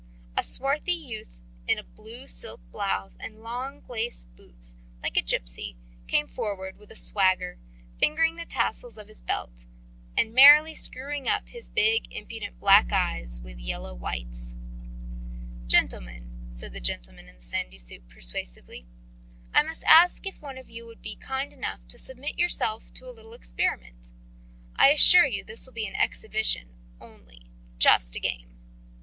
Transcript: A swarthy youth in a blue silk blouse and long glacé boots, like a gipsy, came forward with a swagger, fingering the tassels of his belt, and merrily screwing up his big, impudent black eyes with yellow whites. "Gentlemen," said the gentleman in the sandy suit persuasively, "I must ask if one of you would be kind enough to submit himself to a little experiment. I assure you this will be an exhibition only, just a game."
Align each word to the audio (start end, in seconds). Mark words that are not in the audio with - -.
A 0.35 0.41
swarthy 0.43 0.93
youth 0.93 1.37
in 1.67 1.77
a 1.77 1.83
blue 1.83 2.25
silk 2.25 2.59
blouse 2.71 3.15
and 3.19 3.43
long 3.43 3.83
glacé 3.83 4.25
boots, 4.35 4.73
like 5.03 5.15
a 5.15 5.21
gipsy, 5.21 5.77
came 6.07 6.25
forward 6.25 6.77
with 6.79 6.89
a 6.91 6.95
swagger, 6.95 7.59
fingering 7.99 8.35
the 8.35 8.47
tassels 8.47 8.97
of 8.97 9.07
his 9.07 9.21
belt, 9.21 9.67
and 10.17 10.33
merrily 10.33 10.73
screwing 10.73 11.27
up 11.27 11.49
his 11.49 11.69
big, 11.69 12.11
impudent 12.11 12.59
black 12.59 12.91
eyes 12.91 13.39
with 13.41 13.59
yellow 13.59 13.93
whites. 13.93 14.55
"Gentlemen," 15.67 16.49
said 16.51 16.73
the 16.73 16.81
gentleman 16.81 17.27
in 17.27 17.35
the 17.35 17.43
sandy 17.43 17.77
suit 17.77 18.09
persuasively, 18.09 18.87
"I 19.53 19.61
must 19.61 19.83
ask 19.83 20.25
if 20.25 20.41
one 20.41 20.57
of 20.57 20.67
you 20.67 20.87
would 20.87 21.03
be 21.03 21.15
kind 21.15 21.53
enough 21.53 21.87
to 21.89 21.99
submit 21.99 22.39
himself 22.39 22.91
to 22.95 23.05
a 23.07 23.13
little 23.13 23.33
experiment. 23.35 24.09
I 24.77 24.89
assure 24.89 25.27
you 25.27 25.43
this 25.43 25.67
will 25.67 25.73
be 25.73 25.85
an 25.85 25.93
exhibition 25.95 26.69
only, 26.99 27.51
just 27.77 28.15
a 28.15 28.19
game." 28.19 28.57